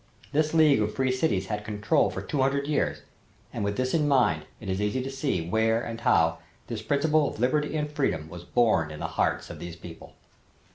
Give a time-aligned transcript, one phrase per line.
[0.31, 3.03] This league of free cities had control for two hundred years,
[3.53, 7.27] and with this in mind it is easy to see where and how this principle
[7.29, 10.15] of liberty and freedom was born in the hearts of these people.